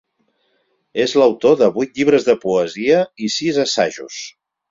[1.03, 4.19] És autor de vuit llibres de poesia i sis assajos.